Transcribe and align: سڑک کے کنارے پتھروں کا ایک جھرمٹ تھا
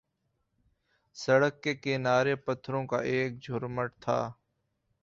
سڑک 1.15 1.61
کے 1.63 1.75
کنارے 1.75 2.35
پتھروں 2.45 2.85
کا 2.87 2.99
ایک 3.11 3.39
جھرمٹ 3.43 3.91
تھا 3.99 4.19